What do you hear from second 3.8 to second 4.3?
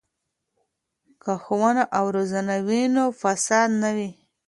نه وي.